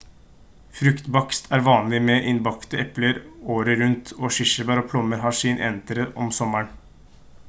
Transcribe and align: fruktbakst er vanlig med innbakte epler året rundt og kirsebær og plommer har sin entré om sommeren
fruktbakst 0.77 1.49
er 1.57 1.63
vanlig 1.67 1.99
med 2.05 2.29
innbakte 2.31 2.79
epler 2.85 3.19
året 3.57 3.77
rundt 3.83 4.13
og 4.19 4.35
kirsebær 4.39 4.81
og 4.83 4.89
plommer 4.95 5.21
har 5.27 5.37
sin 5.43 5.65
entré 5.71 6.07
om 6.25 6.33
sommeren 6.39 6.75